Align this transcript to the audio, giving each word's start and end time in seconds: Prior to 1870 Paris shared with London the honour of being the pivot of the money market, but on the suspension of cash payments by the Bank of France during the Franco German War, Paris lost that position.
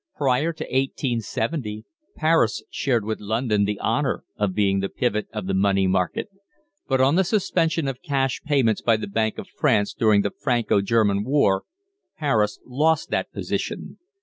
Prior 0.15 0.51
to 0.51 0.63
1870 0.63 1.85
Paris 2.15 2.63
shared 2.71 3.05
with 3.05 3.19
London 3.19 3.65
the 3.65 3.79
honour 3.79 4.23
of 4.35 4.55
being 4.55 4.79
the 4.79 4.89
pivot 4.89 5.27
of 5.31 5.45
the 5.45 5.53
money 5.53 5.85
market, 5.85 6.27
but 6.87 6.99
on 6.99 7.13
the 7.17 7.23
suspension 7.23 7.87
of 7.87 8.01
cash 8.01 8.41
payments 8.41 8.81
by 8.81 8.97
the 8.97 9.05
Bank 9.05 9.37
of 9.37 9.47
France 9.47 9.93
during 9.93 10.21
the 10.23 10.31
Franco 10.31 10.81
German 10.81 11.23
War, 11.23 11.65
Paris 12.17 12.57
lost 12.65 13.11
that 13.11 13.31
position. 13.31 13.99